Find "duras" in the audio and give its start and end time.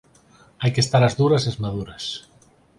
1.21-1.43